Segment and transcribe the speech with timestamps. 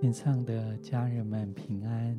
[0.00, 2.16] 线上的家人们平安，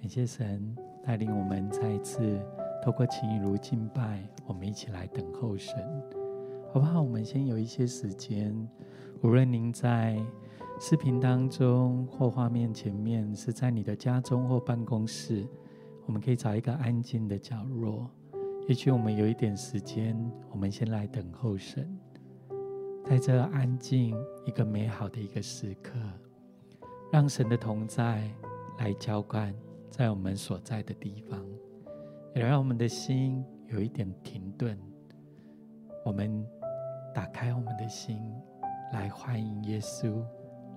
[0.00, 2.40] 感谢神带领我们再一次
[2.82, 5.76] 透过情谊如敬拜，我们一起来等候神，
[6.72, 7.02] 好不好？
[7.02, 8.56] 我们先有一些时间，
[9.22, 10.18] 无论您在
[10.80, 15.46] 视频当中或画面前面，是在你的家中或办公室，
[16.06, 18.10] 我们可以找一个安静的角落。
[18.68, 20.18] 也许我们有一点时间，
[20.50, 21.94] 我们先来等候神，
[23.04, 25.98] 在这安静一个美好的一个时刻。
[27.12, 28.26] 让神的同在
[28.78, 29.54] 来浇灌
[29.90, 31.38] 在我们所在的地方，
[32.34, 34.78] 也让我们的心有一点停顿。
[36.06, 36.42] 我们
[37.14, 38.18] 打开我们的心，
[38.94, 40.24] 来欢迎耶稣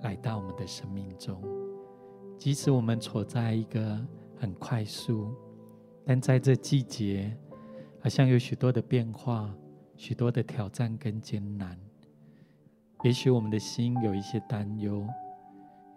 [0.02, 1.42] 来到我们的生命中。
[2.36, 3.98] 即使我们处在一个
[4.38, 5.34] 很快速，
[6.04, 7.34] 但在这季节，
[7.98, 9.50] 好像有许多的变化、
[9.96, 11.80] 许多的挑战跟艰难。
[13.04, 15.08] 也许我们的心有一些担忧。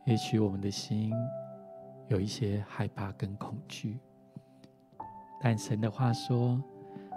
[0.09, 1.13] 也许我们的心
[2.07, 3.99] 有一些害怕跟恐惧，
[5.39, 6.59] 但神的话说，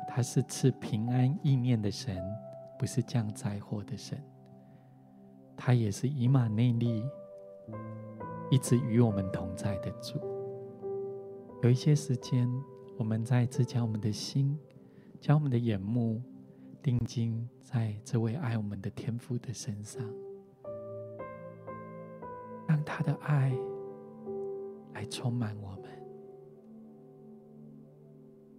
[0.06, 2.22] 他是赐平安意念的神，
[2.78, 4.22] 不是降灾祸的神。
[5.56, 7.02] 他也是以马内利，
[8.50, 10.20] 一直与我们同在的主。
[11.62, 12.46] 有一些时间，
[12.98, 14.54] 我们再次将我们的心，
[15.18, 16.20] 将我们的眼目
[16.82, 20.06] 定睛在这位爱我们的天父的身上。
[22.94, 23.50] 他的爱
[24.92, 25.84] 来充满我们，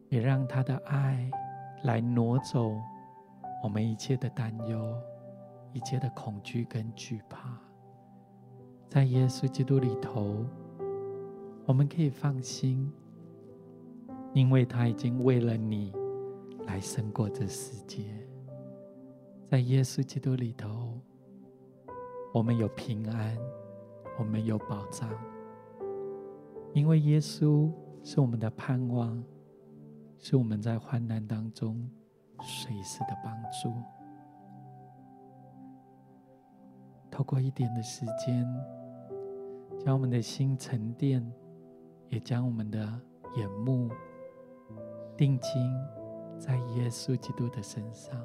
[0.10, 1.30] 也让他的爱
[1.84, 2.76] 来挪走
[3.64, 5.00] 我们一切的担忧、
[5.72, 7.56] 一切的恐惧跟惧怕。
[8.90, 10.44] 在耶稣基督里头，
[11.68, 12.92] 我们可以放心，
[14.34, 15.94] 因为他已经为了你
[16.66, 18.04] 来胜过这世界。
[19.48, 21.00] 在耶稣基督里头，
[22.34, 23.38] 我们有平安。
[24.18, 25.10] 我们有保障，
[26.74, 27.72] 因为耶稣
[28.04, 29.24] 是我们的盼望，
[30.18, 31.90] 是我们在患难当中
[32.42, 33.74] 随时的帮助。
[37.10, 38.46] 透过一点的时间，
[39.80, 41.24] 将我们的心沉淀，
[42.10, 42.80] 也将我们的
[43.36, 43.90] 眼目
[45.16, 45.52] 定睛
[46.40, 48.20] 在耶稣基督的身上。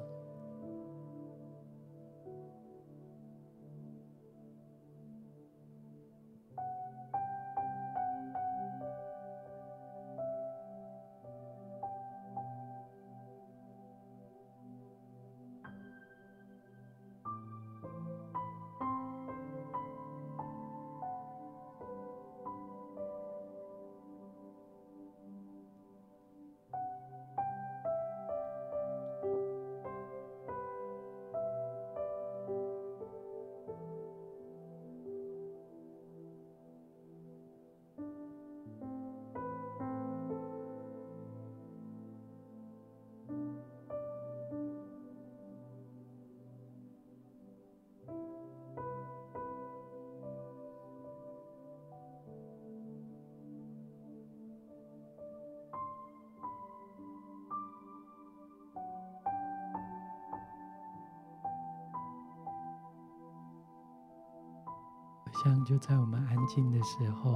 [65.43, 67.33] 像就在我们安静的时候，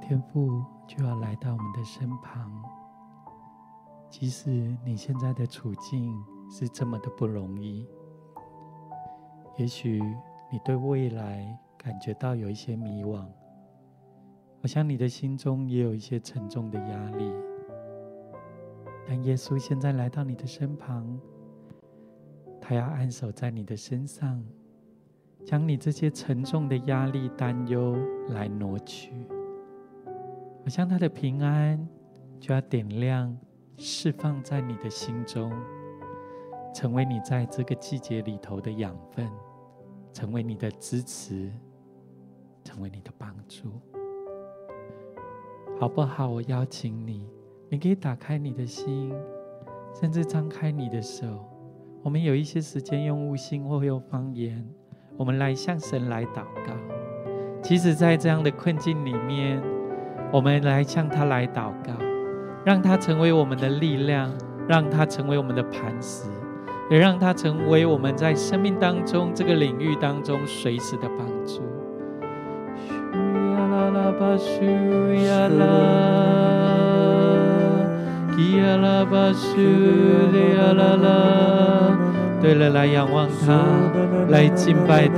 [0.00, 2.50] 天父就要来到我们的身旁。
[4.08, 6.14] 即使你现在的处境
[6.50, 7.86] 是这么的不容易，
[9.58, 10.00] 也许
[10.50, 13.26] 你对未来感觉到有一些迷惘，
[14.60, 17.30] 好像你的心中也有一些沉重的压力。
[19.06, 21.18] 但耶稣现在来到你的身旁，
[22.62, 24.42] 他要安守在你的身上。
[25.44, 27.96] 将你这些沉重的压力、担忧
[28.28, 29.12] 来挪去，
[30.62, 31.88] 好像他的平安
[32.38, 33.36] 就要点亮、
[33.76, 35.52] 释放在你的心中，
[36.72, 39.28] 成为你在这个季节里头的养分，
[40.12, 41.50] 成为你的支持，
[42.62, 43.72] 成为你的帮助，
[45.78, 46.28] 好不好？
[46.28, 47.28] 我邀请你，
[47.68, 49.12] 你可以打开你的心，
[49.92, 51.26] 甚至张开你的手。
[52.04, 54.64] 我们有一些时间用悟性或用方言。
[55.16, 56.72] 我们来向神来祷告，
[57.62, 59.62] 即使，在这样的困境里面，
[60.32, 61.92] 我们来向他来祷告，
[62.64, 64.32] 让他成为我们的力量，
[64.66, 66.28] 让他成为我们的磐石，
[66.90, 71.62] 也让他成为我们在生命当中这个领域当中随时的帮助。
[82.42, 83.62] 对了，来仰望他，
[84.28, 85.12] 来敬拜他。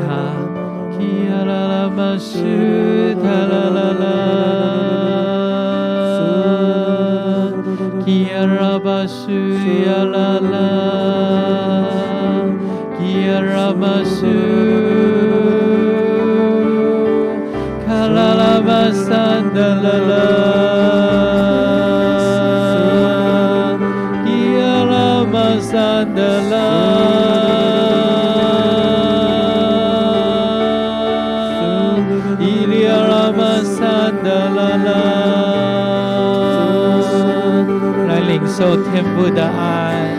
[38.57, 40.17] 受天赋的爱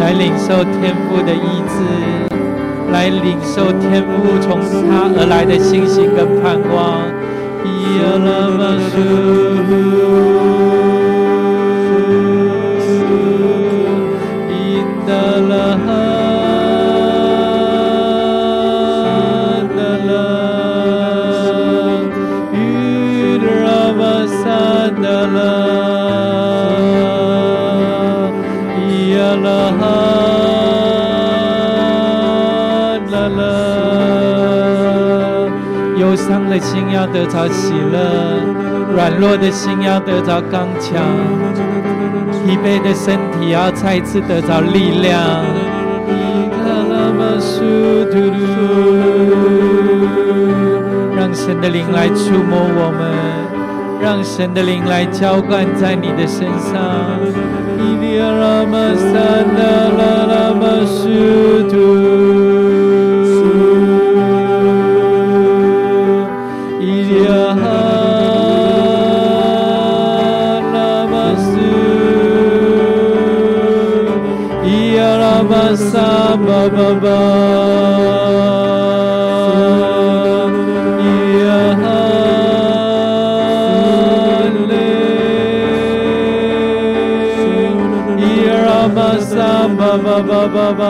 [0.00, 2.32] 来领受天赋的意志
[2.90, 7.18] 来领受天赋从他而来的信心跟盼望。
[36.60, 38.40] 心要得着喜乐
[38.94, 41.02] 软弱的心要得着刚强
[42.32, 45.44] 疲惫的身体要再次得着力量。
[51.16, 53.10] 让神的灵来触摸我们
[54.00, 57.18] 让神的灵来浇灌在你的身上。
[90.54, 90.87] ba ba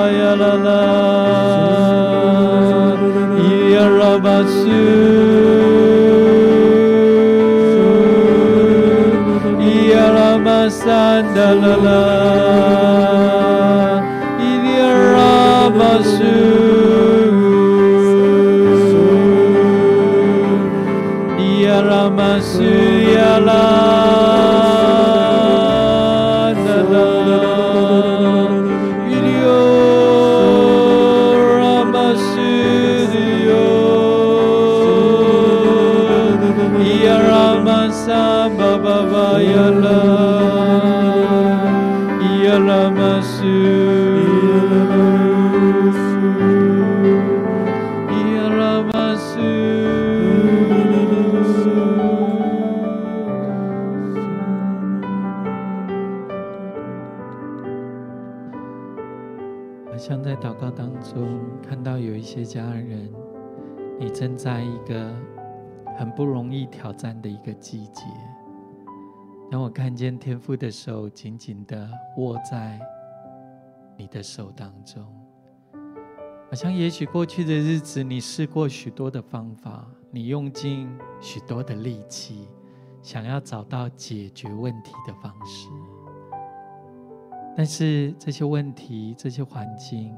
[66.18, 68.02] 不容易挑战的一个季节。
[69.48, 72.76] 当我看见天父的手紧紧的握在
[73.96, 75.06] 你的手当中，
[76.50, 82.48] 好像也许过去的日子，你试过许多的方法，你用尽许多的力气，
[83.00, 85.68] 想要找到解决问题的方式，
[87.56, 90.12] 但是这些问题、这些环境，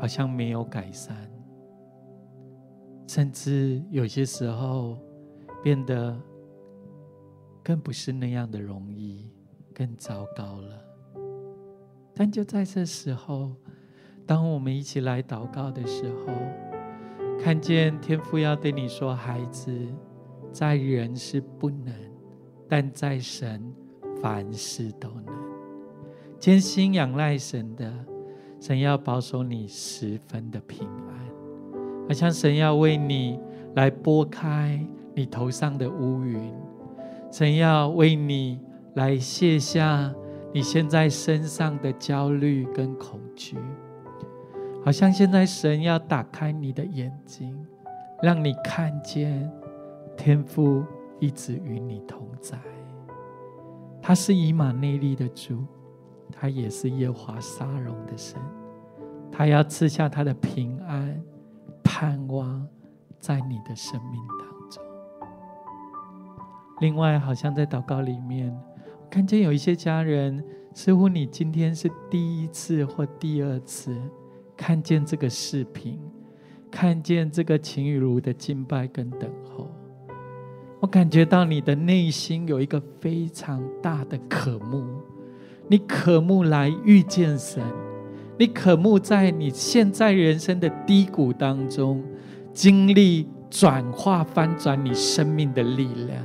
[0.00, 1.14] 好像没有改善，
[3.06, 4.96] 甚至有些时候。
[5.62, 6.18] 变得
[7.62, 9.30] 更不是那样的容易
[9.74, 10.82] 更糟糕了。
[12.14, 13.54] 但就在这时候
[14.26, 16.32] 当我们一起来祷告的时候
[17.38, 19.70] 看见天父要对你说孩子
[20.50, 21.94] 在人是不能
[22.68, 23.72] 但在神
[24.22, 25.36] 凡事都能。
[26.40, 27.92] 真心仰赖神的
[28.60, 31.16] 神要保守你十分的平安。
[32.08, 33.38] 好像神要为你
[33.74, 34.80] 来拨开
[35.16, 36.52] 你头上的乌云。
[37.36, 38.58] 神要为你
[38.94, 40.10] 来卸下
[40.54, 43.58] 你现在身上的焦虑跟恐惧。
[44.82, 47.66] 好像现在神要打开你的眼睛
[48.22, 49.50] 让你看见
[50.16, 50.82] 天父
[51.20, 52.56] 一直与你同在。
[54.00, 55.62] 他是以马内利的主
[56.32, 58.40] 他也是耶华沙龙的神。
[59.30, 61.22] 他要赐下他的平安
[61.84, 62.66] 盼望
[63.18, 64.55] 在你的生命当中。
[66.80, 68.54] 另外，好像在祷告里面，
[69.10, 73.96] 看见有一些家人，似乎你今天是第一次或第二次
[74.54, 75.98] 看见这个视频，
[76.70, 79.70] 看见这个秦雨茹的敬拜跟等候。
[80.78, 84.84] 我感觉到你的内心有一个非常大的渴慕，
[85.68, 87.62] 你渴慕来遇见神，
[88.38, 92.04] 你渴慕在你现在人生的低谷当中，
[92.52, 96.22] 经历转化翻转你生命的力量。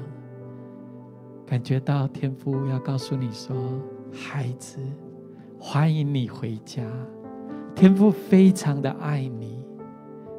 [1.51, 3.53] 感觉到天父要告诉你说
[4.09, 4.79] ：“孩子，
[5.59, 6.81] 欢迎你回家。”
[7.75, 9.61] 天父非常的爱你。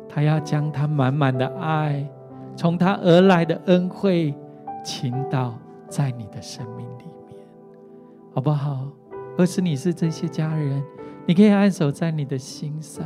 [0.09, 2.11] 他要将他满满的爱，
[2.57, 4.35] 从他而来的恩惠
[4.83, 7.39] 倾倒在你的生命里面，
[8.35, 8.89] 好不好？
[9.37, 10.83] 若是你是这些家人，
[11.27, 13.05] 你可以按守在你的心上，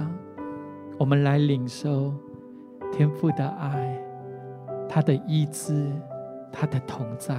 [0.96, 2.14] 我们来领受
[2.92, 4.00] 天父的爱，
[4.88, 5.90] 他的医治，
[6.52, 7.34] 他的同在，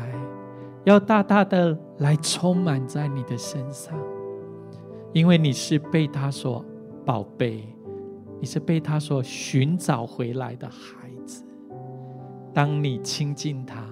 [0.88, 3.94] 要大大的来充满在你的身上，
[5.12, 6.64] 因为你是被他所
[7.06, 7.62] 宝贝。
[8.40, 11.44] 你是被他所寻找回来的孩子。
[12.54, 13.84] 当你亲近他，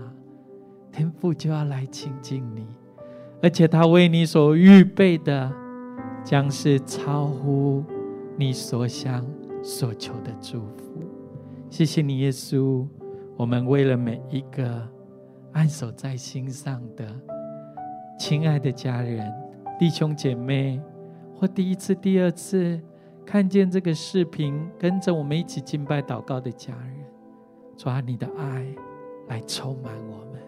[0.91, 2.65] 天父就要来亲近你，
[3.41, 5.51] 而且他为你所预备的，
[6.23, 7.83] 将是超乎
[8.37, 9.25] 你所想
[9.63, 10.93] 所求的祝福。
[11.69, 12.87] 谢谢你，耶稣。
[13.35, 14.87] 我们为了每一个
[15.55, 17.05] 按守在心上的
[18.19, 19.33] 亲爱的家人、
[19.79, 20.81] 弟兄姐妹，
[21.33, 22.79] 或第一次、第二次。
[23.25, 26.93] 看见这个视频，跟着我们一起敬拜祷告的家人，
[27.75, 28.67] 抓你的爱
[29.27, 30.39] 来充满我们，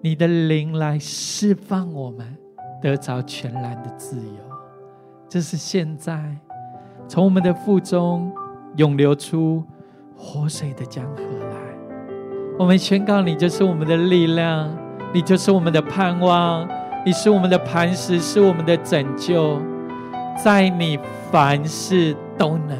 [0.00, 2.36] 你的灵来释放我们，
[2.82, 4.34] 得着全然的自由。
[5.28, 6.36] 这是现在
[7.06, 8.32] 从我们的腹中
[8.76, 9.62] 涌流出
[10.16, 11.22] 活水的江河。
[12.60, 14.70] 我们宣告，你就是我们的力量，
[15.14, 16.68] 你就是我们的盼望，
[17.06, 19.58] 你是我们的磐石，是我们的拯救。
[20.44, 20.98] 在你
[21.32, 22.76] 凡事都能，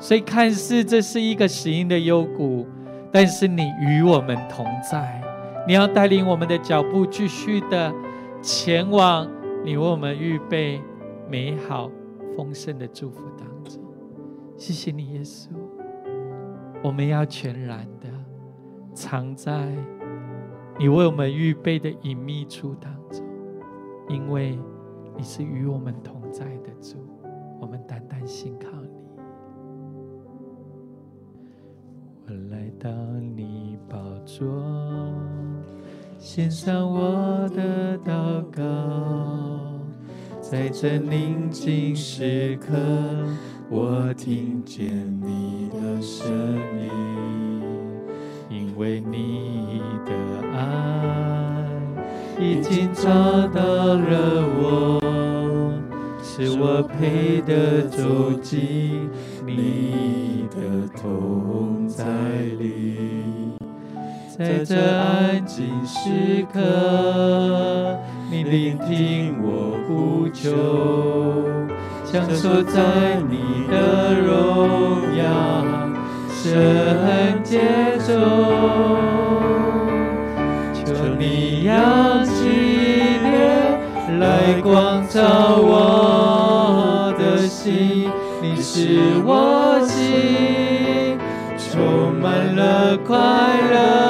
[0.00, 2.66] 所以看似这是一个死荫的幽谷，
[3.12, 5.22] 但是你与我们同在，
[5.68, 7.94] 你要带领我们的脚步继续的
[8.42, 9.30] 前往
[9.64, 10.80] 你为我们预备
[11.30, 11.88] 美好
[12.36, 13.80] 丰盛的祝福当中。
[14.56, 15.46] 谢谢你，耶稣，
[16.82, 18.08] 我们要全然的
[18.94, 19.74] 藏在
[20.78, 23.24] 你为我们预备的隐秘处当中，
[24.08, 24.58] 因为
[25.16, 26.70] 你是与我们同在的。
[26.80, 26.96] 主，
[27.60, 28.88] 我们单单信靠你。
[32.26, 32.90] 我来到
[33.36, 34.48] 你宝座，
[36.18, 38.62] 献上我的祷告，
[40.40, 42.72] 在这宁静时刻，
[43.70, 44.88] 我听见
[45.20, 46.28] 你的声
[46.80, 46.90] 音，
[48.82, 50.12] 为你的
[50.58, 50.60] 爱
[52.36, 53.08] 已经找
[53.54, 54.98] 到了我。
[56.20, 59.08] 是我配得走进
[59.46, 62.04] 你的同在
[62.58, 63.52] 里，
[64.36, 66.58] 在这安静时刻，
[68.32, 70.50] 你聆听我呼求，
[72.04, 75.22] 享受在你的荣耀
[76.42, 76.50] 圣
[77.44, 77.60] 洁
[78.04, 78.12] 中，
[80.74, 82.32] 求你扬起
[83.22, 85.22] 脸来光照
[85.60, 88.10] 我的心。
[88.42, 91.16] 你是我心
[91.56, 93.16] 充满了快
[93.70, 94.01] 乐，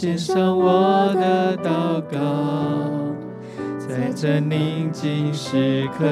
[0.00, 2.16] 献上我的祷告，
[3.78, 6.06] 在这宁静时刻，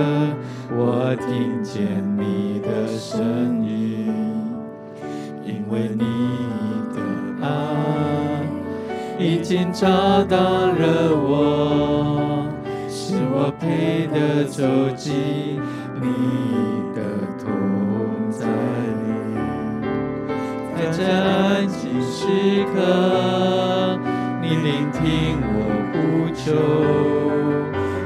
[0.77, 1.87] 我听见
[2.19, 4.13] 你的声音，
[5.43, 6.05] 因为你
[6.93, 7.01] 的
[7.41, 7.49] 爱
[9.19, 9.89] 已经找
[10.25, 12.47] 到了我，
[12.91, 14.67] 是我配得走
[14.99, 15.59] 进
[15.99, 16.11] 你
[16.95, 17.01] 的
[17.39, 17.49] 同
[18.31, 18.47] 在
[19.07, 19.09] 里，
[20.77, 22.27] 在这安静时
[22.75, 22.77] 刻，
[24.63, 25.57] 聆听我
[25.93, 25.97] 呼
[26.35, 26.53] 求，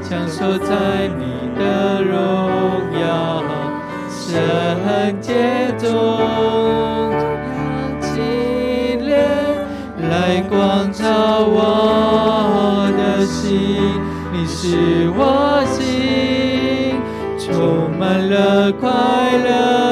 [0.01, 1.21] 享受在你
[1.57, 1.61] 的
[2.03, 2.13] 荣
[3.01, 3.05] 耀
[4.09, 4.17] 圣
[5.19, 5.33] 洁
[5.77, 5.89] 中，
[7.11, 7.57] 扬
[8.01, 8.11] 起
[8.99, 9.11] 脸
[10.09, 10.11] 来
[10.49, 11.01] 光照
[11.45, 13.99] 我的心，
[14.31, 15.21] 你使我
[15.65, 17.01] 心
[17.39, 18.89] 充满了快
[19.43, 19.82] 乐，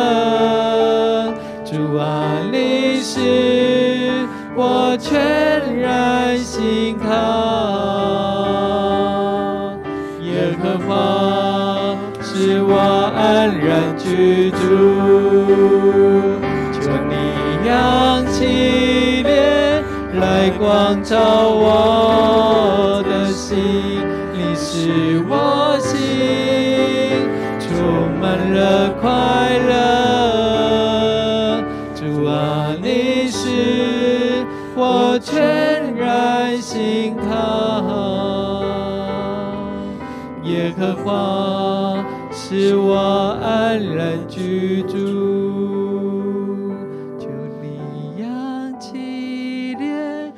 [14.03, 14.57] 居住。
[16.73, 17.13] 求你
[17.67, 19.83] 扬起脸
[20.19, 23.57] 来光照我的心，
[24.33, 25.89] 你使我心
[27.59, 27.69] 充
[28.19, 29.09] 满了快
[29.69, 29.71] 乐。
[31.95, 38.63] 主啊，你使我全然信靠。
[40.43, 42.00] 耶和华
[42.53, 42.97] 使我
[43.41, 44.97] 安然居住。
[47.17, 47.29] 求
[47.61, 50.33] 你扬起脸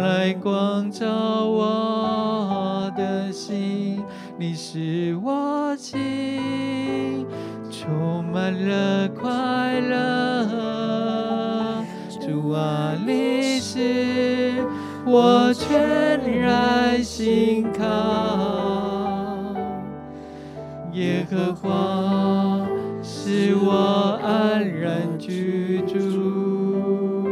[0.00, 1.06] 来光照
[1.44, 4.02] 我的心，
[4.38, 7.26] 你使我心
[7.70, 10.46] 充满了快乐。
[12.18, 14.64] 主啊，你是
[15.04, 18.97] 我全然信靠。
[20.98, 22.66] 耶和华
[23.00, 27.28] 使我安然居住。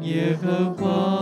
[0.00, 1.17] 耶和华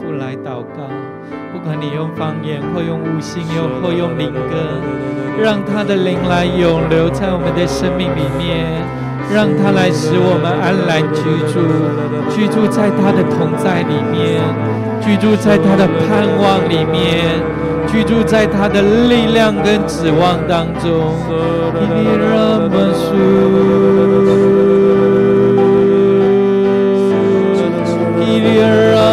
[0.00, 0.88] 父来祷告，
[1.52, 4.56] 不管你用方言或用悟性，又或用灵歌，
[5.38, 8.64] 让他的灵来永留在我们的生命里面，
[9.30, 11.20] 让他来使我们安然居
[11.52, 11.60] 住，
[12.32, 14.40] 居住在他的同在里面，
[15.02, 17.36] 居住在他的盼望里面，
[17.86, 21.12] 居住在他的力量跟指望当中。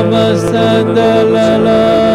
[0.08, 2.07] Ramasandalala.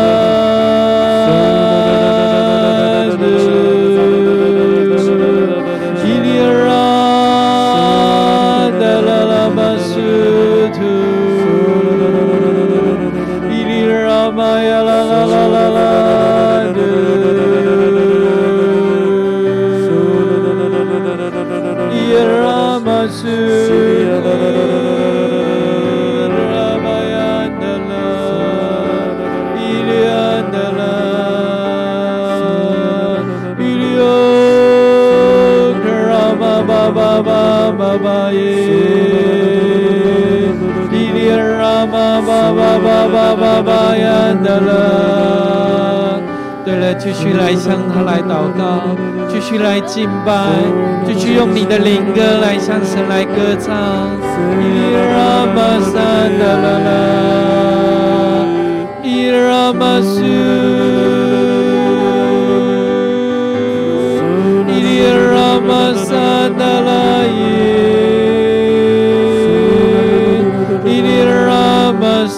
[37.99, 38.39] 巴耶，
[40.91, 44.07] 滴丽啊巴巴巴巴巴巴巴呀
[44.43, 44.71] 的啦。
[46.65, 48.97] 对了，继续来向他来祷告，
[49.29, 50.33] 继续来敬拜，
[51.05, 53.75] 继续用你的灵歌来向神来歌唱。
[54.61, 54.95] 伊丽
[55.55, 55.99] 玛萨
[56.39, 56.91] 达拉拉，
[59.03, 60.23] 伊拉玛苏，
[64.69, 65.03] 伊
[65.33, 66.15] 拉玛萨
[66.57, 66.91] 达拉
[67.27, 67.72] 耶。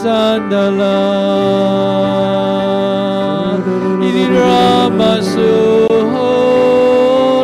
[0.04, 0.12] 拉玛萨
[0.50, 0.82] 达拉。
[4.34, 5.32] 拉玛苏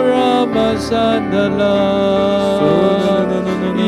[0.05, 0.88] 拉玛萨
[1.31, 1.61] 达拉，
[3.77, 3.79] 伊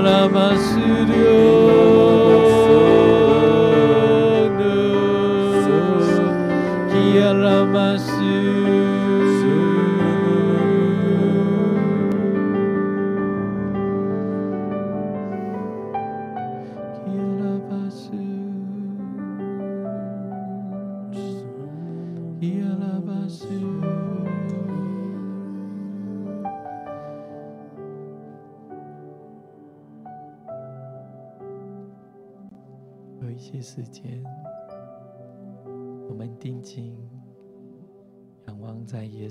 [0.00, 0.91] 拉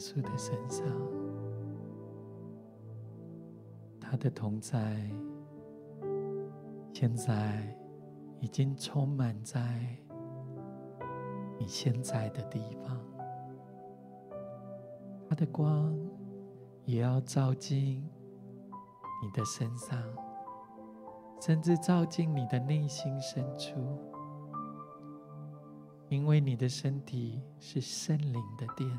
[0.02, 0.84] 稣的身上，
[4.00, 5.08] 他的同在，
[6.92, 7.78] 现在
[8.40, 9.96] 已经充满在
[11.60, 13.00] 你现在的地方，
[15.30, 15.96] 他的光
[16.84, 18.04] 也要照进
[19.24, 20.02] 你的身上，
[21.40, 23.78] 甚至照进你的内心深处。
[26.10, 28.90] 因为你的身体是圣灵的殿，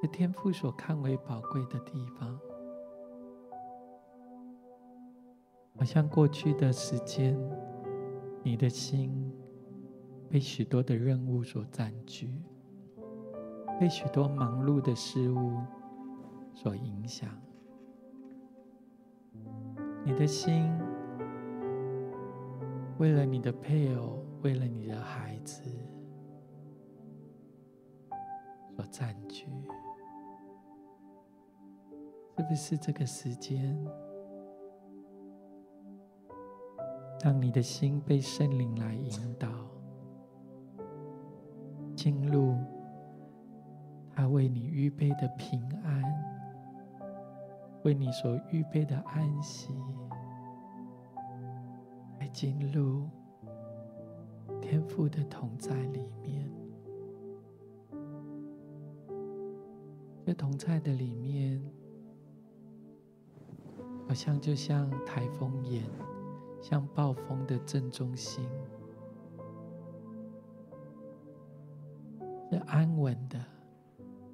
[0.00, 2.38] 是天父所看为宝贵的地方。
[5.76, 7.38] 好像过去的时间，
[8.42, 9.32] 你的心
[10.28, 12.42] 被许多的任务所占据，
[13.78, 15.52] 被许多忙碌的事物
[16.54, 17.28] 所影响，
[20.04, 20.70] 你的心
[22.98, 24.24] 为了你的配偶。
[24.40, 25.64] 为了你的孩子
[28.76, 29.46] 所占据，
[32.38, 33.76] 是不是这个时间，
[37.24, 39.48] 让你的心被圣灵来引导，
[41.96, 42.54] 进入
[44.12, 46.00] 他为你预备的平安，
[47.82, 49.74] 为你所预备的安息，
[52.20, 53.08] 来进入。
[54.62, 56.48] 天父的同在里面，
[60.24, 61.60] 在同在的里面，
[64.08, 65.84] 好像就像台风眼，
[66.62, 68.48] 像暴风的正中心，
[72.50, 73.38] 是安稳的，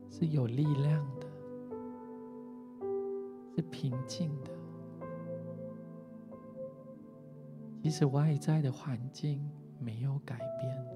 [0.08, 1.26] 是有力量的，
[3.56, 4.50] 是平静的，
[7.82, 9.46] 即使外在的环境。
[9.80, 10.86] 没有改变，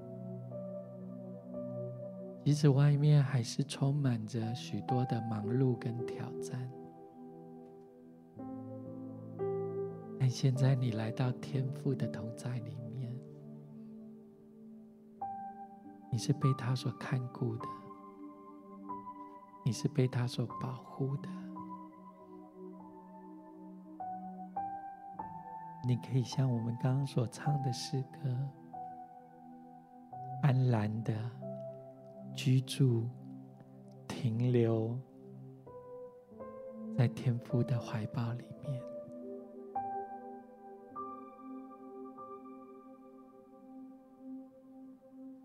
[2.43, 6.71] 即使外面还是充满着许多的忙碌跟挑战，
[10.29, 13.11] 现在你来到天父的同在里面，
[16.11, 17.67] 你是被他所看顾的，
[19.65, 21.29] 你是被他所保护的，
[25.85, 28.29] 你可以像我们刚刚所唱的诗歌。
[30.41, 31.13] 安然的
[32.33, 33.09] 居住、
[34.07, 34.97] 停留
[36.97, 38.45] 在天父的怀抱里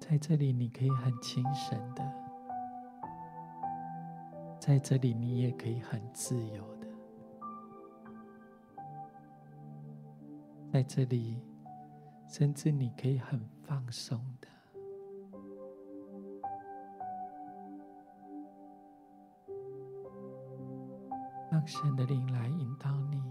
[0.07, 2.05] 在这里你可以很轻神的，
[4.61, 6.87] 在这里你也可以很自由的，
[10.71, 11.41] 在这里
[12.29, 14.49] 甚至你可以很放松的。
[21.67, 23.23] 神的灵来引导你，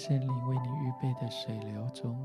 [0.00, 2.16] 圣灵为你预备的水流中，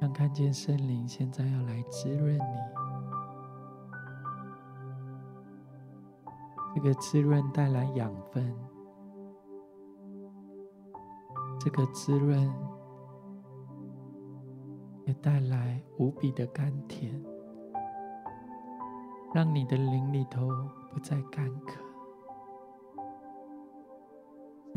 [0.00, 2.42] 想看见圣灵现在要来滋润你。
[6.74, 8.56] 这个滋润带来养分，
[11.60, 12.50] 这个滋润。
[15.04, 17.22] 也带来无比的甘甜，
[19.34, 20.48] 让你的灵里头
[20.90, 21.80] 不再干渴，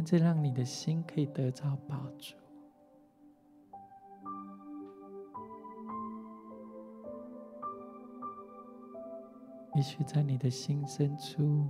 [0.01, 2.35] 甚至让你的心可以得到饱足。
[9.75, 11.67] 也许在你的心深处，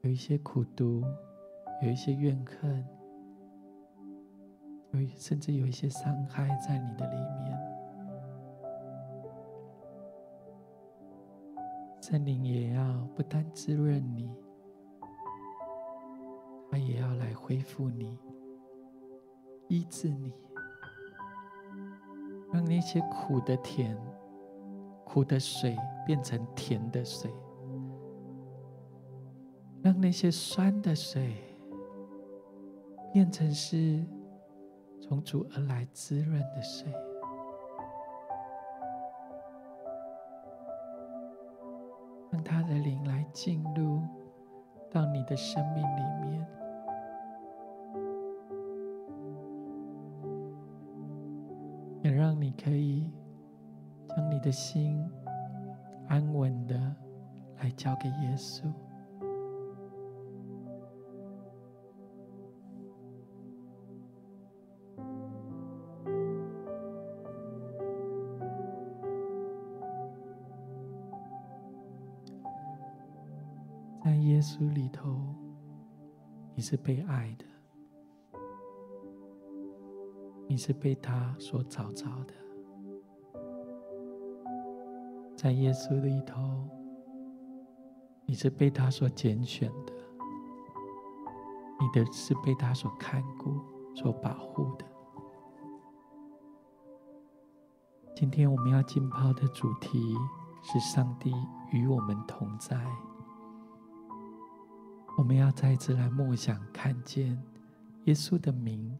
[0.00, 1.04] 有一些苦毒，
[1.84, 2.84] 有一些怨恨。
[4.90, 7.56] 有，甚至有一些伤害在你的里面，
[12.00, 14.28] 圣灵也要不但滋润你，
[16.70, 18.16] 他也要来恢复你、
[19.68, 20.32] 医治你，
[22.52, 23.98] 让那些苦的甜、
[25.04, 27.28] 苦的水变成甜的水，
[29.82, 31.34] 让那些酸的水
[33.12, 34.04] 变成是
[35.00, 36.92] 从主而来滋润的水。
[42.30, 44.00] 让他的灵来进入
[44.88, 46.46] 到你的生命里面，
[52.62, 53.10] 可以
[54.08, 55.02] 将你的心
[56.08, 56.94] 安稳的
[57.58, 58.70] 来交给耶稣。
[74.04, 75.16] 在耶稣里头，
[76.54, 77.44] 你是被爱的，
[80.48, 82.34] 你是被他所找着的。
[85.40, 86.68] 在耶稣里头，
[88.26, 89.92] 你是被他所拣选的，
[91.80, 93.58] 你的是被他所看顾、
[93.94, 94.84] 所保护的。
[98.14, 100.14] 今天我们要浸泡的主题
[100.62, 101.32] 是上帝
[101.72, 102.78] 与我们同在。
[105.16, 107.42] 我们要再一次来默想，看见
[108.04, 108.94] 耶稣的名。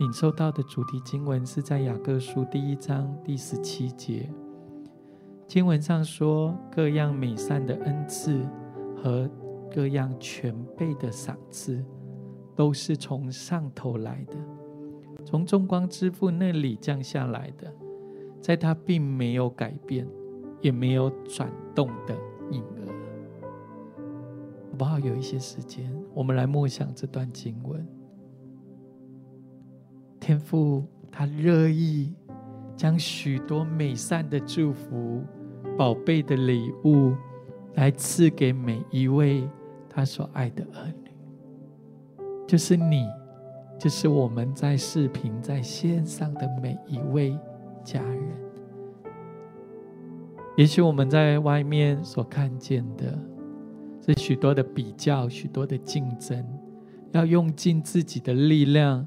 [0.00, 4.28] 领受到的主题经文是在雅各书第一章第十七节。
[5.52, 8.40] 经文上说，各样美善的恩赐
[8.96, 9.28] 和
[9.70, 11.84] 各样全备的赏赐，
[12.56, 14.36] 都是从上头来的，
[15.26, 17.70] 从众光之父那里降下来的，
[18.40, 20.08] 在他并没有改变，
[20.62, 22.16] 也没有转动的
[22.50, 22.88] 影儿。
[24.70, 24.98] 好不好？
[24.98, 27.86] 有一些时间，我们来默想这段经文。
[30.18, 32.14] 天父他乐意
[32.74, 35.22] 将许多美善的祝福、
[35.76, 37.14] 宝贝的礼物，
[37.74, 39.48] 来赐给每一位
[39.88, 41.10] 他所爱的儿女，
[42.46, 43.06] 就是你，
[43.78, 47.38] 就是我们在视频、在线上的每一位
[47.82, 48.22] 家人。
[50.56, 53.18] 也许我们在外面所看见的。
[54.04, 56.44] 是许多的比较，许多的竞争，
[57.12, 59.06] 要用尽自己的力量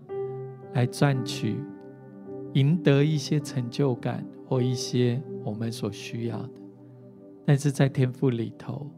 [0.72, 1.60] 来赚取、
[2.54, 6.50] 赢得一些成就感或一些我们所需要的。
[7.46, 8.90] 但是在天赋里头，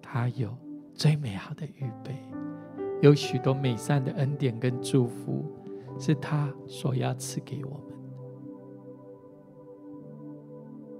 [0.00, 0.56] 他有
[0.94, 2.14] 最美好的预备，
[3.00, 5.44] 有许多美善的恩典跟祝福，
[5.98, 7.80] 是他所要赐给我们。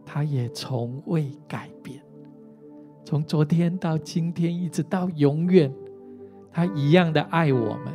[0.04, 2.02] 他也从未改变。
[3.04, 5.72] 从昨天到今天，一直到永远，
[6.50, 7.92] 他一样的爱我们，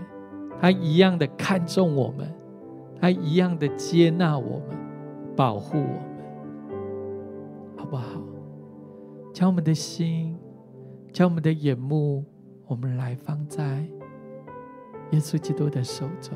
[0.59, 2.33] 他一样的看重我们，
[2.99, 4.75] 他一样的接纳我们，
[5.37, 8.19] 保护我们，好不好？
[9.31, 10.35] 将我们的心，
[11.13, 12.25] 将我们的眼目，
[12.65, 13.87] 我们来放在
[15.11, 16.35] 耶稣基督的手中。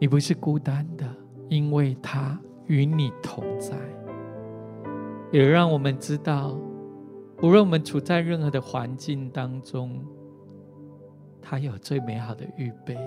[0.00, 1.06] 你不是孤单的，
[1.48, 3.76] 因为他与你同在。
[5.30, 6.58] 也让我们知道，
[7.42, 10.04] 无论我们处在任何的环境当中，
[11.40, 12.98] 他有最美好的预备，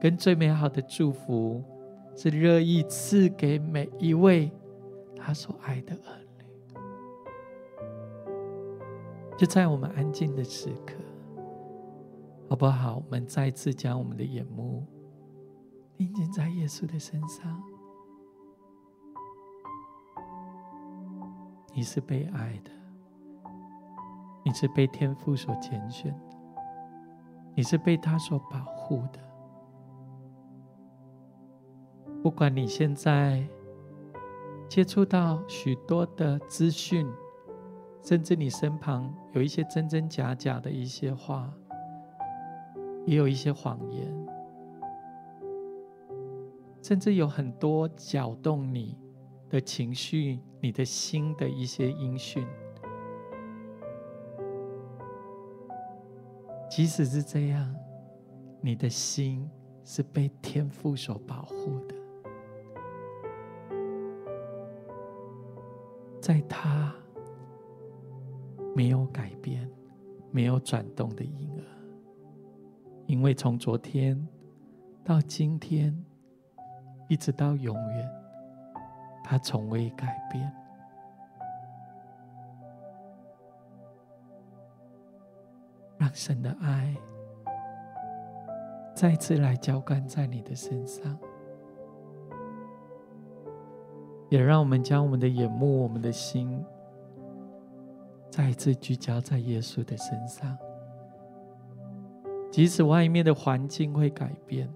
[0.00, 1.62] 跟最美好的祝福，
[2.16, 4.50] 是乐意赐给每一位
[5.14, 6.44] 他所爱的儿女。
[9.36, 10.94] 就在我们安静的时刻，
[12.48, 12.96] 好不好？
[12.96, 14.82] 我们再次将我们的眼目
[15.98, 17.62] 定睛在耶稣的身上。
[21.74, 22.70] 你是被爱的，
[24.42, 26.36] 你是被天父所拣选的，
[27.54, 29.25] 你是被他所保护的。
[32.26, 33.40] 不管你现在
[34.68, 37.06] 接触到许多的资讯，
[38.02, 41.48] 甚至你身旁有一些真真假假的一些话，
[43.04, 44.26] 也有一些谎言，
[46.82, 48.98] 甚至有很多搅动你
[49.48, 52.44] 的情绪，你的心的一些音讯，
[56.68, 57.72] 即使是这样，
[58.60, 59.48] 你的心
[59.84, 61.94] 是被天父所保护的，
[66.26, 66.92] 在他
[68.74, 69.70] 没有改变、
[70.32, 71.62] 没有转动的婴儿，
[73.06, 74.26] 因为从昨天
[75.04, 75.96] 到今天，
[77.08, 78.10] 一直到永远。
[79.22, 80.52] 他从未改变。
[85.96, 86.92] 让神的爱
[88.96, 91.16] 再次来浇灌在你的身上，
[94.28, 96.64] 也让我们将我们的眼目、我们的心
[98.30, 100.56] 再一次聚焦在耶稣的身上。
[102.50, 104.72] 即使外面的环境会改变，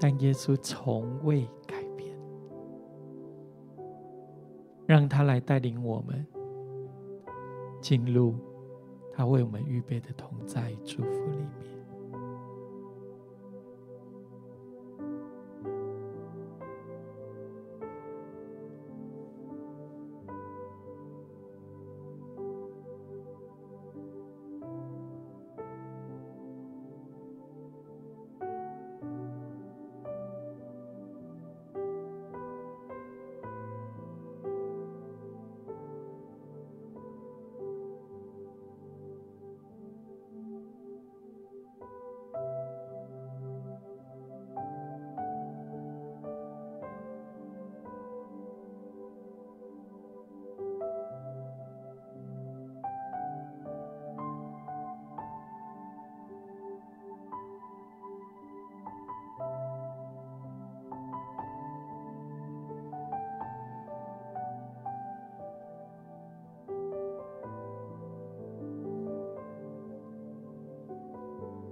[0.00, 2.16] 但耶稣从未改变。
[4.86, 6.24] 让他来带领我们
[7.80, 8.36] 进入
[9.12, 11.75] 他为我们预备的同在祝福里面。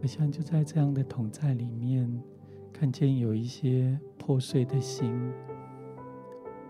[0.04, 2.06] 好像就在这样的同在里面，
[2.74, 5.10] 看见有一些破碎的心，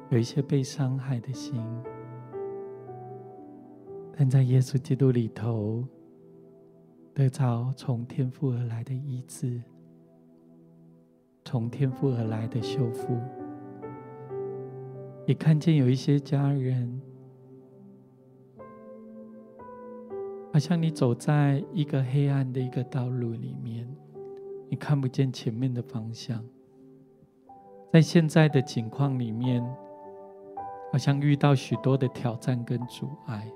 [0.09, 1.61] 有一些被伤害的心，
[4.17, 5.85] 但在耶稣基督里头，
[7.13, 9.61] 得着从天父而来的医治，
[11.45, 13.19] 从天父而来的修复，
[15.27, 17.01] 也看见有一些家人。
[20.55, 23.93] 好像你走在一个黑暗的一个道路里面，
[24.71, 26.41] 你看不见前面的方向。
[27.93, 29.61] 在现在的境况里面，
[30.93, 33.51] 好像遇到许多的挑战跟阻碍。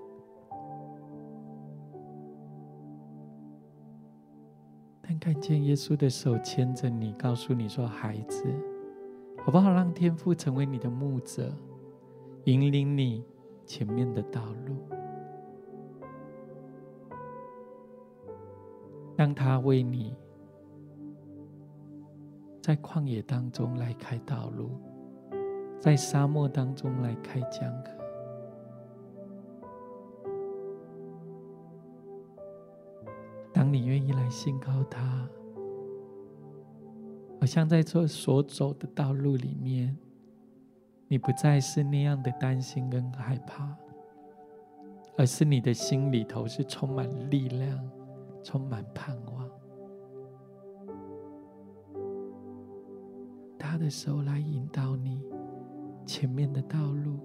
[5.00, 8.44] 但看见耶稣的手牵着你，告诉你说：“孩子，
[9.44, 9.70] 好不好？
[9.70, 11.54] 让天父成为你的牧者，
[12.46, 13.24] 引领你
[13.64, 14.76] 前面的道路。”
[19.18, 20.14] 让他为你
[22.62, 24.70] 在旷野当中来开道路，
[25.80, 27.90] 在沙漠当中来开江河。
[33.52, 35.28] 当你愿意来信靠他，
[37.40, 39.98] 好像在这所走的道路里面，
[41.08, 43.76] 你不再是那样的担心跟害怕，
[45.16, 47.97] 而是你的心里头是充满力量。
[48.50, 49.46] 充满盼望，
[53.58, 55.22] 他的手来引导你
[56.06, 57.18] 前面的道路，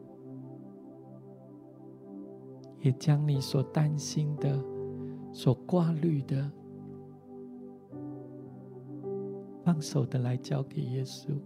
[2.82, 4.61] 也将你所担心的、
[5.32, 6.51] 所挂虑的，
[9.63, 11.39] 放手的来交给耶稣。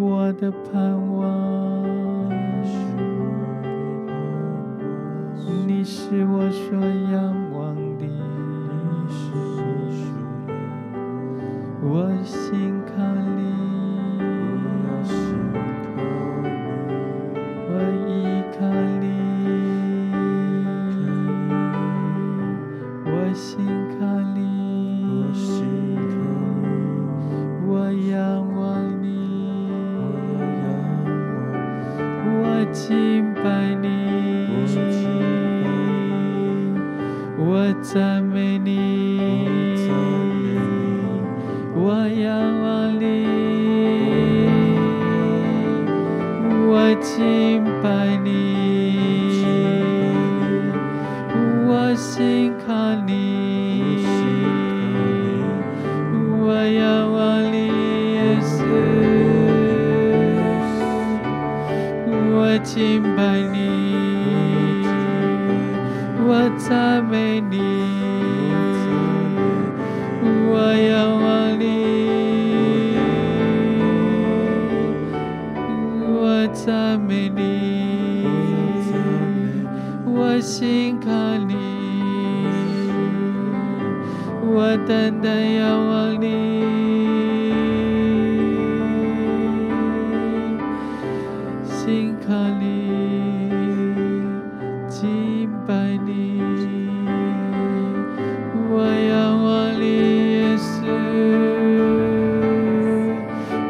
[0.00, 1.03] 我依靠。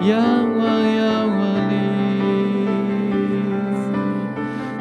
[0.06, 0.14] 仰
[0.58, 0.62] 望
[0.96, 1.40] 仰望
[1.70, 1.72] 你，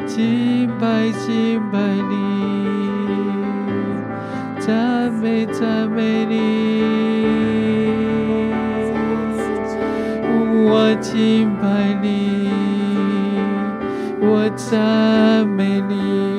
[0.06, 1.78] 敬拜敬拜
[2.10, 2.12] 你。
[4.60, 6.82] 赞美赞美你，
[10.66, 12.50] 我敬拜你，
[14.20, 16.33] 我赞美你，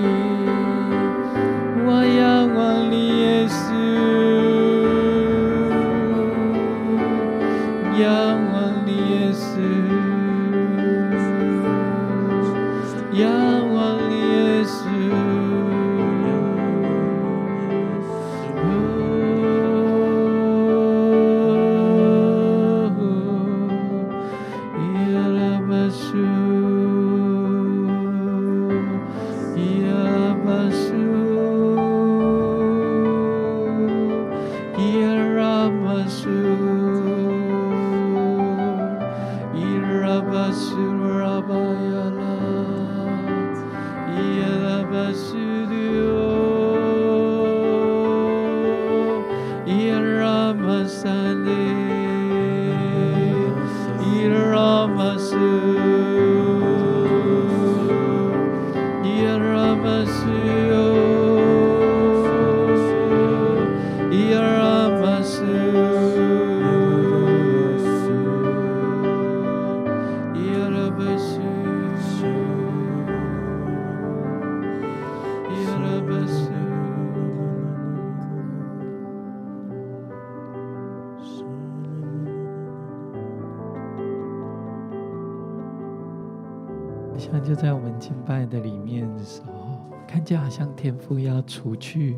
[90.55, 92.15] 像天父要除去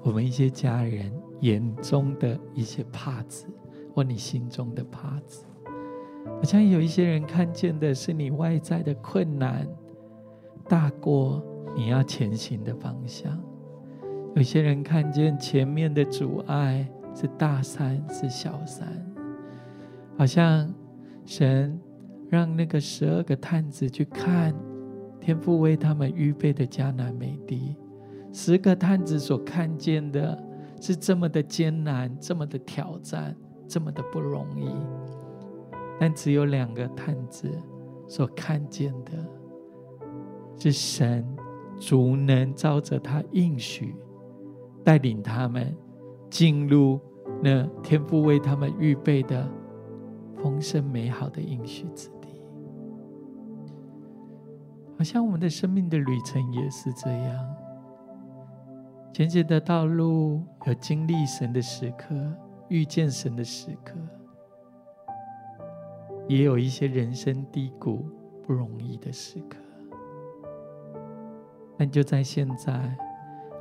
[0.00, 3.46] 我们一些家人眼中的一些帕子，
[3.92, 5.44] 或你心中的帕子。
[6.24, 9.66] 好像有一些人看见的是你外在的困难
[10.68, 13.32] 大过你要前行的方向；
[14.36, 18.86] 有些人看见前面的阻碍是大山是小山，
[20.16, 20.72] 好像
[21.26, 21.76] 神
[22.28, 24.54] 让那个十二个探子去看。
[25.20, 27.76] 天父为他们预备的迦南美地，
[28.32, 30.40] 十个探子所看见的
[30.80, 34.70] 是这么的艰难，这么的挑战，这么的不容易。
[35.98, 37.50] 但只有两个探子
[38.08, 39.12] 所看见的，
[40.56, 41.26] 是神
[41.78, 43.94] 足能照着他应许，
[44.82, 45.76] 带领他们
[46.30, 46.98] 进入
[47.42, 49.46] 那天父为他们预备的
[50.42, 52.28] 丰盛美好的应许之地。
[54.96, 57.56] 好像我们的生命的旅程也是这样，
[59.12, 62.14] 前进的道路有经历神的时刻，
[62.68, 63.94] 遇见神的时刻，
[66.28, 68.04] 也有一些人生低谷
[68.46, 69.58] 不容易的时刻。
[71.76, 72.96] 但就在现在，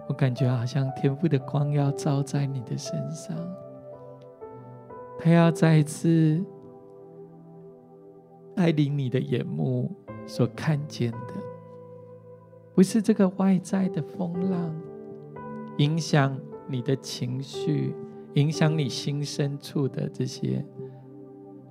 [0.07, 3.35] 我感觉好像天父的光要照在你的身上，
[5.17, 6.43] 他要再一次
[8.55, 9.91] 带领你的眼目。
[10.27, 11.33] 所看见的，
[12.75, 14.79] 不是这个外在的风浪
[15.79, 17.95] 影响你的情绪，
[18.33, 20.63] 影响你心深处的这些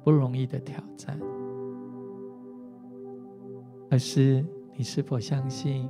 [0.02, 1.18] 不容易的挑战，
[3.90, 4.44] 而是
[4.74, 5.88] 你是否相信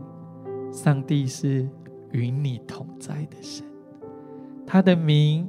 [0.73, 1.69] 上帝是
[2.11, 3.65] 与你同在的神？
[4.67, 5.49] 他的名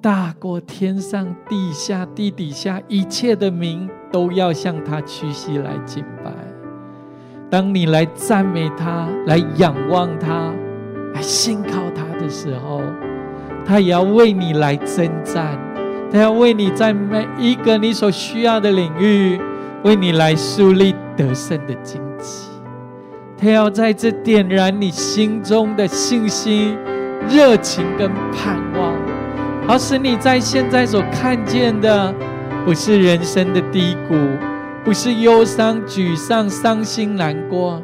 [0.00, 6.32] 大过天上地下地底下一切的名，都要向他屈膝来敬拜。
[7.50, 10.54] 当你来赞美他、来仰望他、
[11.16, 12.82] 来信靠他的时候，
[13.64, 15.58] 他也要为你来征战，
[16.12, 19.40] 他要为你在每一个你所需要的领域，
[19.82, 22.50] 为你来树立得胜的旌旗。
[23.38, 26.76] 他要在这点燃你心中的信心、
[27.30, 28.92] 热情跟盼望，
[29.66, 32.14] 好使你在现在所看见的，
[32.66, 34.14] 不是人生的低谷。
[34.84, 37.82] 不是忧伤、沮丧、伤心、难过，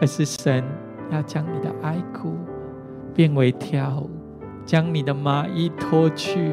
[0.00, 0.62] 而是神
[1.10, 2.36] 要将你的哀哭
[3.14, 4.10] 变为跳舞，
[4.64, 6.50] 将你的麻衣脱去。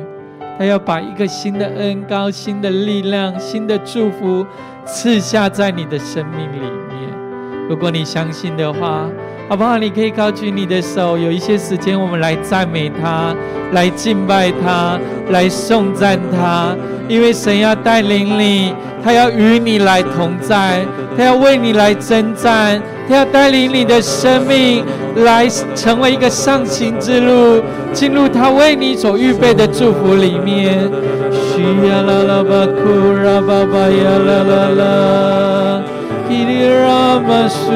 [0.57, 4.45] 他要把一个新的恩高、新的力量、新的祝福
[4.85, 7.67] 赐下在你的生命里面。
[7.67, 9.09] 如果你相信的话，
[9.51, 9.77] 好不好？
[9.77, 13.35] 你可以高举你的手，有一些时间，我们来赞美他，
[13.73, 14.97] 来敬拜他，
[15.29, 16.73] 来颂赞他。
[17.09, 18.73] 因为神要带领你，
[19.03, 20.85] 他要与你来同在，
[21.17, 24.85] 他要为你来征战，他要带领你的生命
[25.17, 30.89] 来成为一个上行之路，进入他为你所预备的祝福里面。
[31.33, 32.87] 需呀啦啦吧库
[33.21, 35.83] 拉巴巴呀啦啦啦，
[36.29, 37.69] 伊里拉玛苏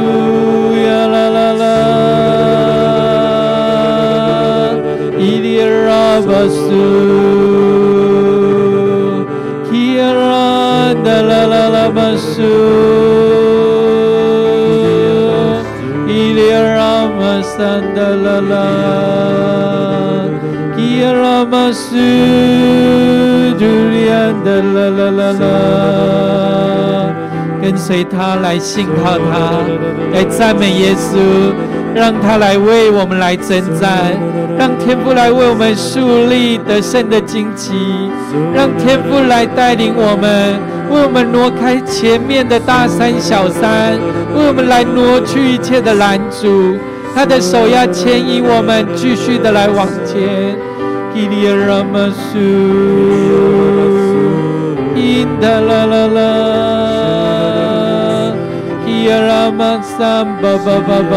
[0.78, 1.52] 呀啦啦
[6.06, 6.60] 里拉玛苏。
[11.06, 12.41] 啦啦啦啦巴苏，
[16.08, 16.53] 伊利亚
[17.08, 18.53] 玛桑达啦啦，
[20.78, 21.95] 伊拉玛苏，
[23.58, 25.43] 朱利安达啦啦啦啦，
[27.62, 29.64] 跟随他来信靠他，
[30.14, 31.18] 来赞美耶稣，
[31.96, 34.12] 让他来为我们来征战，
[34.60, 37.72] 让天父来为我们树立得胜的荆棘，
[38.54, 40.60] 让天父来带领我们。
[40.91, 43.98] 为我们挪开前面的大山小山，
[44.36, 46.78] 为我们来挪去一切的拦阻，
[47.16, 50.56] 他的手要牵引我们继续的来往前。
[59.26, 61.14] 拉玛桑巴巴巴巴，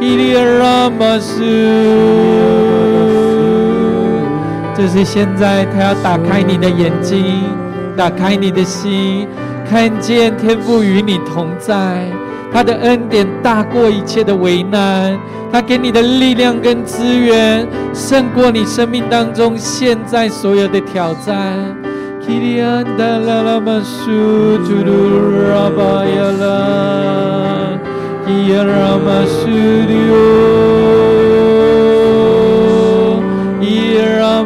[0.00, 1.42] 伊利亚拉玛苏。
[4.76, 7.42] 就是现在，他要打开你的眼睛，
[7.96, 9.26] 打开你的心，
[9.68, 12.06] 看见天父与你同在，
[12.52, 15.18] 他的恩典大过一切的为难，
[15.52, 21.56] 他给你的力量跟资源胜过你生命当中现在所有的挑战。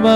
[0.03, 0.11] 玛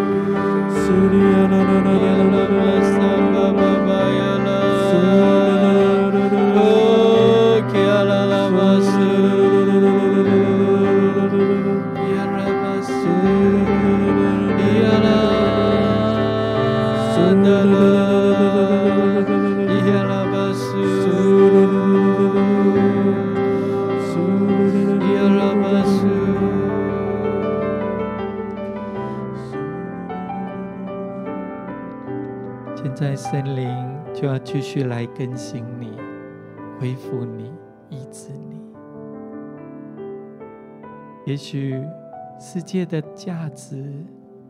[0.01, 0.92] 玛萨
[1.48, 2.09] 巴巴巴
[34.53, 35.92] 继续来更新你、
[36.76, 37.53] 恢复你、
[37.88, 38.61] 医治你。
[41.24, 41.80] 也许
[42.36, 44.05] 世界的价值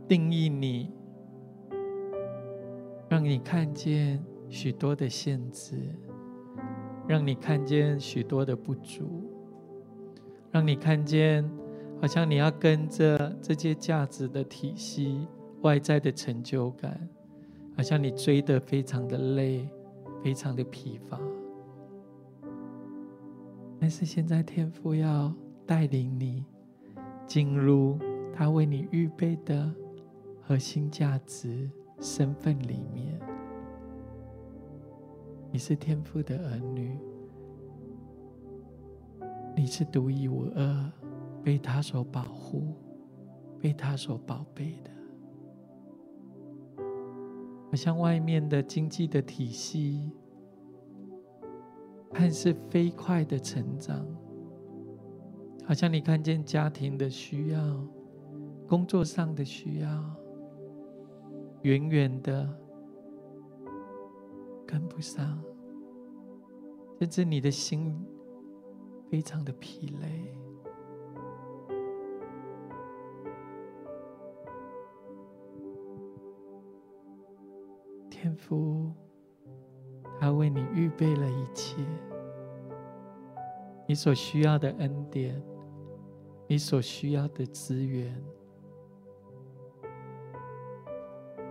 [0.09, 0.91] 定义你，
[3.11, 5.77] 让你看见许多的限制，
[7.07, 9.31] 让你看见许多的不足，
[10.51, 11.45] 让你看见
[12.01, 15.29] 好像你要跟着这些价值的体系、
[15.61, 17.07] 外在的成就感。
[17.77, 19.69] 好像你追得非常的累，
[20.23, 21.19] 非常的疲乏，
[23.79, 25.33] 但是现在天父要
[25.67, 26.45] 带领你
[27.27, 27.99] 进入
[28.35, 29.75] 他为你预备的
[30.43, 33.19] 核心价值身份里面。
[35.51, 36.99] 你是天父的儿女，
[39.57, 40.93] 你是独一无二，
[41.43, 42.75] 被他所保护，
[43.59, 44.90] 被他所宝贝的。
[47.71, 50.11] 好像外面的经济的体系，
[52.13, 54.05] 看似飞快的成长，
[55.65, 57.87] 好像你看见家庭的需要、
[58.67, 60.17] 工作上的需要，
[61.63, 62.53] 远远的
[64.67, 65.41] 跟不上，
[66.99, 68.05] 甚至你的心
[69.09, 70.37] 非常的疲累。
[78.23, 78.93] 天父，
[80.21, 81.83] 他为你预备了一切，
[83.89, 85.43] 你所需要的恩典，
[86.47, 88.15] 你所需要的资源，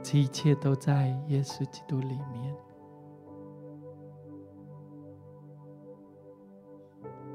[0.03, 2.55] 这一切都在耶稣基督里面。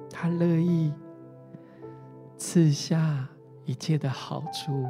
[0.08, 0.92] 他乐意
[2.36, 3.28] 赐下
[3.64, 4.86] 一切的好处、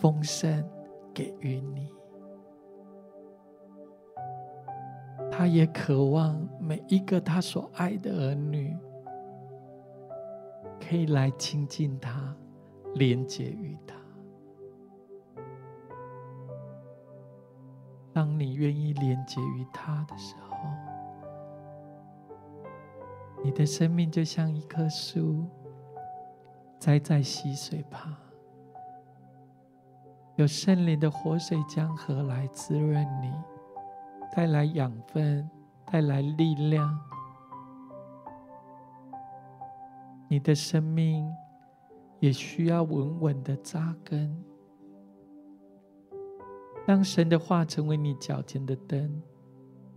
[0.00, 0.66] 丰盛
[1.12, 1.97] 给予你。
[5.38, 8.76] 他也渴望每一个他所爱的儿女，
[10.80, 12.34] 可以来亲近他，
[12.96, 13.94] 连结于他。
[18.12, 20.56] 当你愿意连结于他的时候，
[23.44, 25.46] 你的生命就像一棵树，
[26.80, 28.12] 栽在溪水旁，
[30.34, 33.32] 有圣灵的活水江河来滋润你。
[34.34, 35.48] 带来养分，
[35.86, 36.98] 带来力量。
[40.28, 41.28] 你的生命
[42.20, 44.44] 也需要稳稳的扎根。
[46.86, 49.22] 让神的话成为你脚前的灯，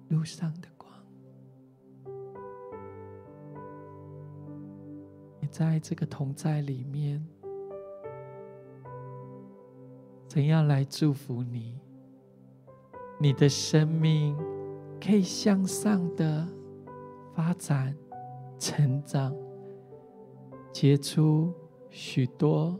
[0.09, 0.91] 路上的光。
[5.39, 7.25] 你在这个同在里面，
[10.27, 11.79] 怎样来祝福你？
[13.21, 14.35] 你的生命
[14.99, 16.47] 可以向上的
[17.35, 17.95] 发展、
[18.57, 19.31] 成长，
[20.73, 21.53] 结出
[21.91, 22.79] 许多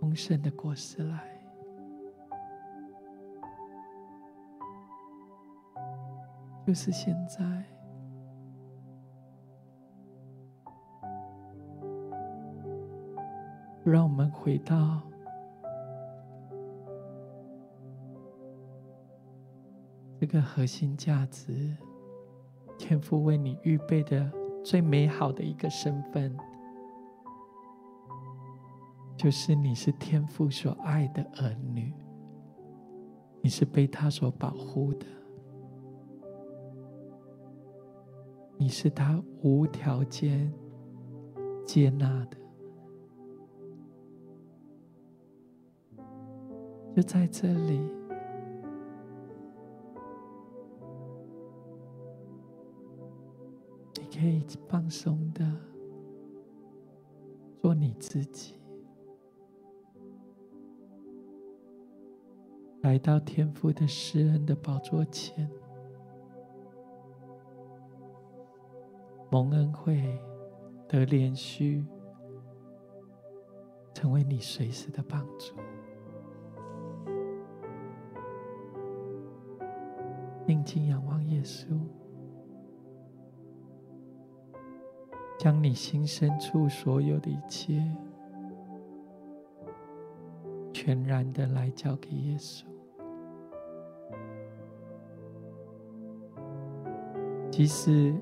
[0.00, 1.28] 丰盛的果实来。
[6.66, 7.44] 就是现在，
[13.84, 15.09] 让我们回到。
[20.30, 21.76] 个核心价值，
[22.78, 24.30] 天父为你预备的
[24.64, 26.36] 最美好的一个身份，
[29.16, 31.92] 就是你是天父所爱的儿女，
[33.42, 35.06] 你是被他所保护的，
[38.56, 40.52] 你是他无条件
[41.66, 42.36] 接纳的，
[46.94, 47.99] 就在这里。
[54.20, 55.50] 可以放松的
[57.62, 58.54] 做你自己，
[62.82, 65.50] 来到天父的施恩的宝座前，
[69.30, 70.20] 蒙恩惠
[70.86, 71.82] 得怜恤，
[73.94, 75.54] 成为你随时的帮助。
[80.46, 81.80] 定睛仰望耶稣。
[85.42, 87.82] 将你心深处所有的一切，
[90.70, 92.64] 全然的来交给耶稣。
[97.50, 98.14] 即使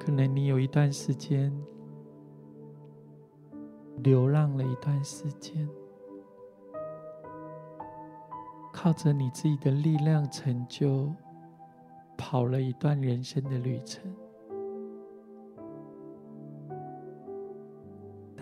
[0.00, 1.52] 可能你有一段时间
[3.98, 5.68] 流浪了一段时间，
[8.72, 11.12] 靠着你自己的力量成就，
[12.16, 14.10] 跑了一段人生的旅程。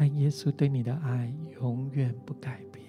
[0.02, 1.30] 但耶稣对你的爱
[1.60, 2.86] 永远不改变，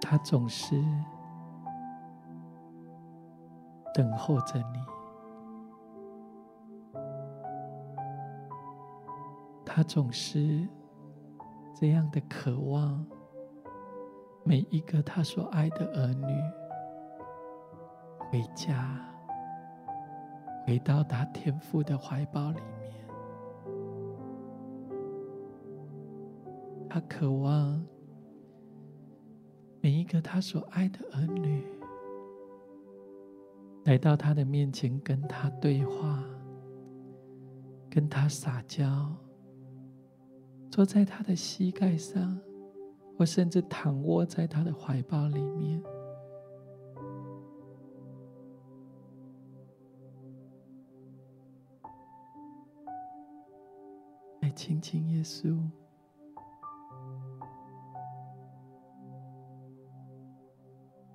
[0.00, 0.82] 他总是
[3.92, 4.82] 等候着你，
[9.66, 10.66] 他总是
[11.74, 13.04] 这样的渴望
[14.42, 16.34] 每一个他所爱的儿女
[18.18, 19.04] 回家。
[20.68, 22.92] 回到他天父的怀抱里面，
[26.90, 27.82] 他渴望
[29.80, 31.64] 每一个他所爱的儿女
[33.84, 36.22] 来到他的面前，跟他对话，
[37.88, 39.10] 跟他撒娇，
[40.70, 42.38] 坐在他的膝盖上，
[43.16, 45.82] 或甚至躺卧在他的怀抱里面。
[54.58, 55.56] 亲近耶稣，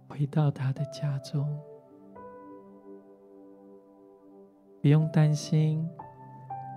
[0.07, 1.45] 回到他的家中，
[4.81, 5.85] 不用担心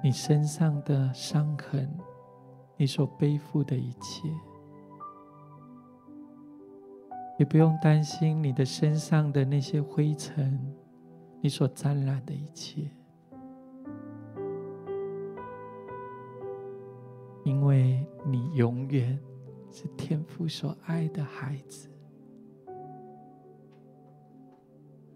[0.03, 1.89] 你身上的伤痕，
[2.77, 4.29] 你所背负的一切，
[7.39, 10.75] 也不用担心你的身上的那些灰尘，
[11.41, 12.91] 你你所沾染的一切，
[17.47, 19.17] 因为你永远
[19.71, 21.89] 是天父所爱的孩子。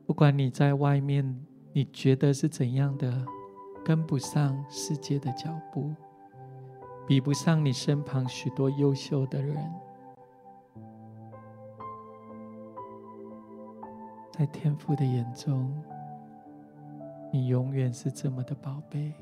[0.06, 3.26] 不管你在外面，你觉得是怎样的，
[3.84, 5.92] 跟不上世界的脚步，
[7.04, 9.68] 比不上你身旁许多优秀的人。
[14.30, 15.74] 在天父的眼中，
[17.32, 19.12] 你永远是这么的宝贝。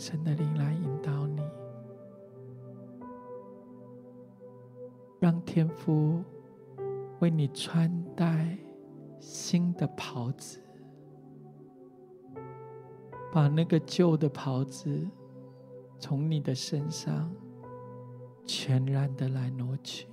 [0.00, 1.42] 神的灵来引导你，
[5.18, 6.24] 让天父
[7.18, 8.56] 为你穿戴
[9.20, 10.58] 新的袍子，
[13.30, 15.06] 把那个旧的袍子
[15.98, 17.30] 从你的身上。
[18.46, 20.08] 全然的来挪去，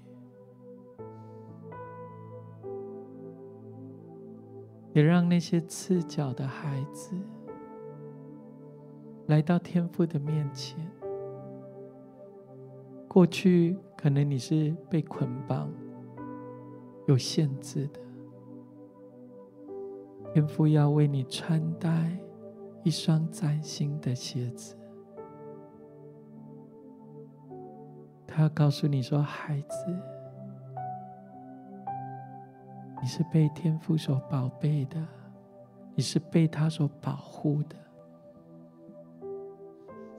[4.93, 7.15] 也让那些赤脚的孩子
[9.27, 10.79] 来到天父的面前。
[13.07, 15.71] 过去可能你是被捆绑、
[17.07, 17.99] 有限制的，
[20.33, 22.17] 天父要为你穿戴
[22.83, 24.75] 一双崭新的鞋子。
[28.25, 29.97] 他要告诉你说：“孩子，
[33.01, 35.03] 你是被天父所宝贝的，
[35.95, 37.75] 你是被他所保护的，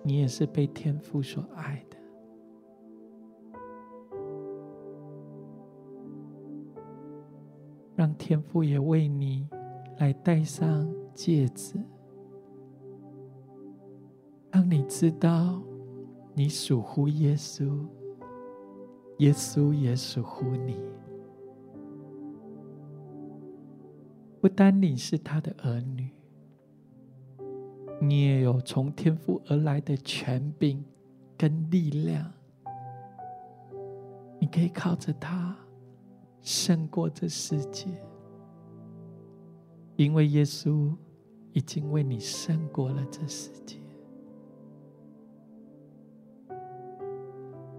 [0.09, 1.99] 你也是被天父所爱的。
[7.95, 9.47] 让天父也为你
[9.99, 11.79] 来戴上戒指，
[14.51, 15.63] 让你知道
[16.33, 17.87] 你属乎耶稣。”
[19.19, 20.77] 耶稣也属乎你，
[24.41, 26.09] 不单你是他的儿女，
[28.01, 30.85] 你也有从天父而来的权柄
[31.37, 32.33] 跟力量，
[34.39, 35.57] 你可以靠着他
[36.41, 37.87] 胜过这世界，
[39.97, 40.95] 因为耶稣
[41.53, 43.77] 已经为你胜过了这世界。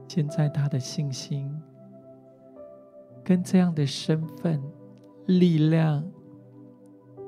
[0.07, 1.49] 现在他的信心
[3.24, 4.61] 跟这样的身份、
[5.28, 6.03] 力量，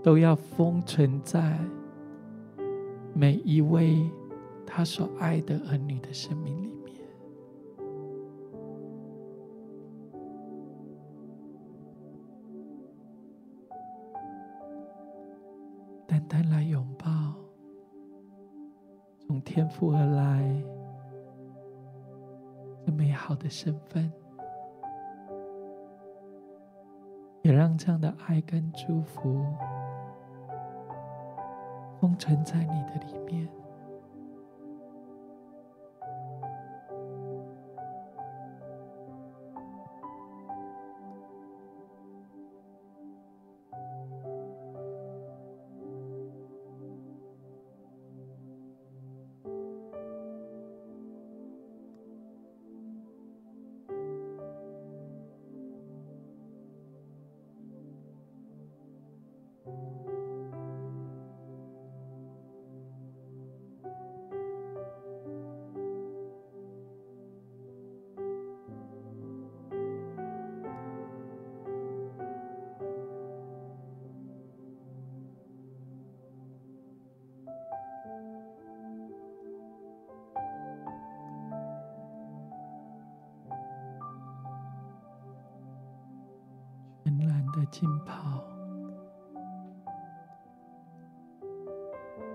[0.03, 1.57] 都要封存在
[3.13, 4.09] 每一位
[4.65, 6.95] 他所爱的儿女的生命里面。
[16.07, 17.05] 单单来拥抱，
[19.19, 20.63] 从天父而来
[22.85, 22.91] 这。
[22.91, 24.11] 美好的身份，
[27.41, 29.45] 也让这样的爱跟祝福
[32.01, 33.60] 封存在你的里面。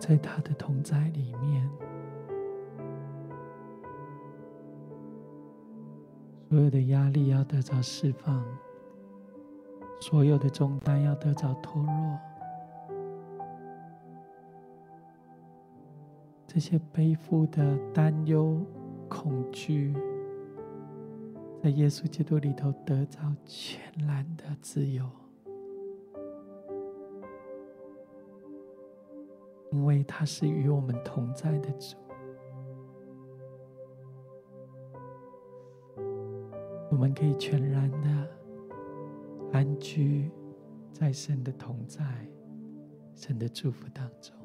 [0.09, 1.69] 在他的同在里面，
[6.49, 8.45] 所有的压力要得到释放，
[10.01, 12.19] 所有的重担要得到脱落，
[16.47, 18.65] 这些背负的担忧、
[19.09, 19.93] 恐惧。
[21.65, 25.05] 在耶稣基督里头得着全然的自由，
[29.77, 31.97] 因为他是与我们同在的主，
[36.91, 38.09] 我们可以全然的
[39.53, 40.31] 安居
[40.93, 42.03] 在神的同在、
[43.15, 44.36] 神的祝福当中。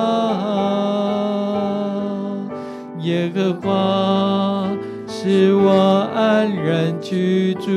[0.00, 0.40] 啊
[3.00, 4.70] 耶和华
[5.06, 5.70] 使我
[6.14, 7.70] 安然居住。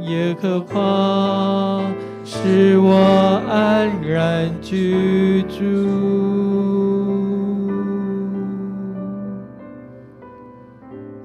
[0.00, 1.82] 耶和华
[2.24, 2.96] 使我
[3.48, 5.58] 安然居住。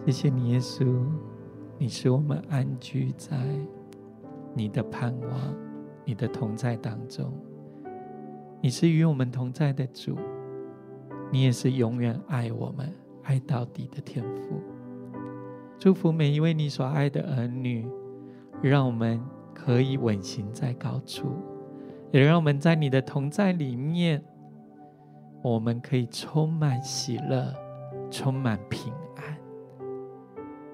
[0.05, 0.85] 谢谢你，耶稣，
[1.79, 3.35] 你使我们安居在
[4.53, 5.31] 你的盼望、
[6.05, 7.33] 你的同在当中。
[8.65, 10.17] 你是与我们同在的主，
[11.31, 12.91] 你也是永远爱我们、
[13.21, 14.59] 爱到底的天父。
[15.77, 17.87] 祝福每一位你所爱的儿女。
[18.63, 21.27] 让我们可以稳行在高处，
[22.11, 24.23] 也让我们在你的同在里面，
[25.43, 27.53] 我们可以充满喜乐，
[28.09, 29.37] 充满平安。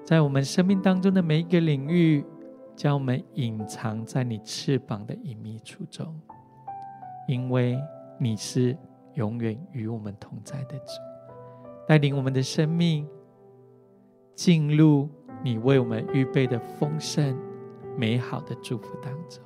[0.02, 2.24] 在我们生命当中的每一个领域，
[2.74, 6.18] 将我们隐藏在你翅膀的隐秘处中，
[7.28, 7.78] 因为
[8.18, 8.76] 你是
[9.14, 10.92] 永远与我们同在的主，
[11.86, 13.08] 带领我们的生命
[14.34, 15.08] 进入
[15.44, 17.36] 你为我们预备的丰盛。
[17.94, 19.44] 美好的祝福当中，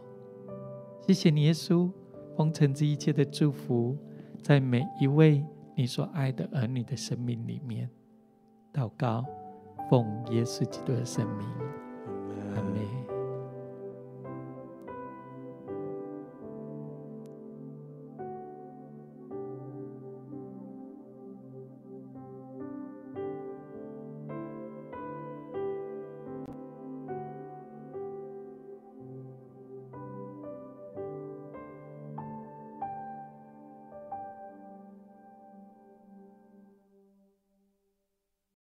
[1.00, 1.90] 谢谢你，耶稣，
[2.36, 3.98] 丰盛这一切的祝福，
[4.40, 7.90] 在每一位你所爱的儿女的生命里面，
[8.72, 9.24] 祷告，
[9.90, 11.48] 奉耶稣基督的圣名，
[12.54, 13.05] 阿门。